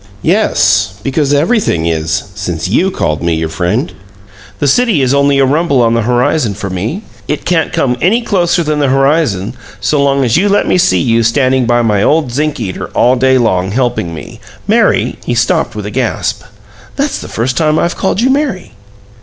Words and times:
"Yes, 0.23 0.99
because 1.03 1.31
everything 1.31 1.85
is, 1.85 2.23
since 2.33 2.67
you 2.67 2.89
called 2.89 3.21
me 3.21 3.35
your 3.35 3.49
friend. 3.49 3.93
The 4.57 4.65
city 4.67 5.03
is 5.03 5.13
only 5.13 5.37
a 5.37 5.45
rumble 5.45 5.79
on 5.79 5.93
the 5.93 6.01
horizon 6.01 6.55
for 6.55 6.71
me. 6.71 7.03
It 7.27 7.45
can't 7.45 7.71
come 7.71 7.95
any 8.01 8.23
closer 8.23 8.63
than 8.63 8.79
the 8.79 8.87
horizon 8.87 9.53
so 9.79 10.01
long 10.01 10.23
as 10.25 10.37
you 10.37 10.49
let 10.49 10.67
me 10.67 10.79
see 10.79 10.97
you 10.99 11.21
standing 11.21 11.67
by 11.67 11.83
my 11.83 12.01
old 12.01 12.31
zinc 12.31 12.59
eater 12.59 12.87
all 12.95 13.15
day 13.15 13.37
long, 13.37 13.69
helping 13.69 14.11
me. 14.11 14.39
Mary" 14.67 15.17
He 15.27 15.35
stopped 15.35 15.75
with 15.75 15.85
a 15.85 15.91
gasp. 15.91 16.41
"That's 16.95 17.19
the 17.19 17.27
first 17.27 17.55
time 17.55 17.77
I've 17.77 17.95
called 17.95 18.21
you 18.21 18.31
'Mary'!" 18.31 18.71